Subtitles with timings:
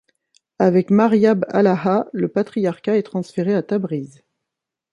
[0.57, 4.23] Avec Mar Yab-Alaha, le Patriarcat est transféré à Tabriz.